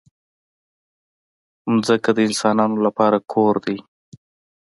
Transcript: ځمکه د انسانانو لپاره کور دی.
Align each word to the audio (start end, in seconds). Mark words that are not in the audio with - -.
ځمکه 1.85 2.09
د 2.13 2.19
انسانانو 2.27 2.77
لپاره 2.85 3.17
کور 3.31 3.53
دی. 3.65 3.77